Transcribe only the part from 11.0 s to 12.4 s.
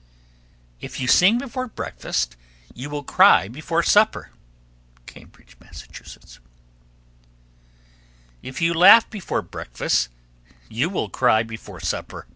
cry before supper.